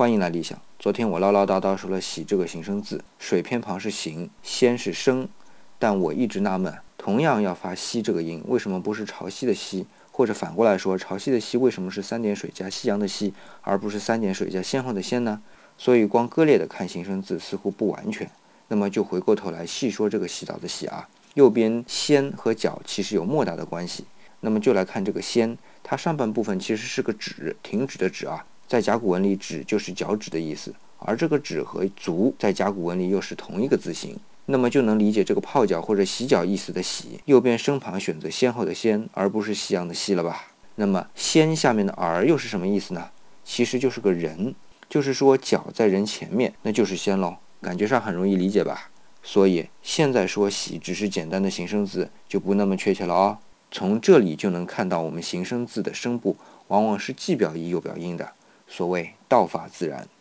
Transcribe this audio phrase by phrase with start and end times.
[0.00, 0.58] 欢迎来理想。
[0.78, 5.28] 昨天我唠唠叨叨说了“喜”这个形声字，水偏旁是形，先是生，
[5.78, 9.84] 但我一直纳闷，同样要发“西”这个音，为什么不是潮汐的“汐”？
[10.10, 15.42] 或者反过来说，潮汐的“汐”为什么是三点水加夕阳的“夕”，而不是三点水加先后的“先”呢？
[15.76, 18.30] 所以光割裂的看形声字似乎不完全。
[18.68, 24.06] 那么就回过头来细说这个洗澡的“洗”啊，右边“先”和“脚”其实有莫大的关系。
[24.40, 28.46] 那么就来看这个“先”，它上半部分其实是个止，停止的止啊。
[28.70, 34.16] 在甲骨文里，指就是脚趾的意思，而这个止和足在甲骨文里又是同一个字形，
[34.46, 40.52] 那么就能理解这个泡脚或者洗脚意思的洗，右边身旁选择先后的先，而不是夕阳的夕了吧？
[40.76, 43.10] 那么先下面的儿又是什么意思呢？
[43.42, 44.54] 其实就是个人，
[44.88, 47.38] 就是说脚在人前面，那就是先喽。
[47.60, 48.90] 感觉上很容易理解吧？
[49.24, 53.38] 所以现在说洗只是简单的形声字，就不那么确切了哦。
[53.72, 56.36] 从这里就能看到，我们形声字的声部
[56.68, 58.32] 往往是既表意又表音的。
[58.70, 60.08] 所谓道法自然。